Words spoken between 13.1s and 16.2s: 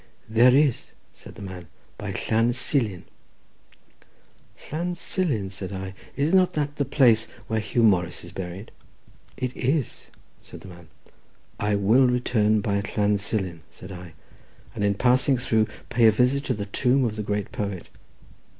Silin," said I, "and in passing through pay a